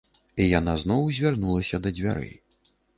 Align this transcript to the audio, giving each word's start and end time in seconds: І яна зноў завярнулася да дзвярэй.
І 0.41 0.47
яна 0.59 0.73
зноў 0.85 1.03
завярнулася 1.19 1.85
да 1.87 1.95
дзвярэй. 1.99 2.37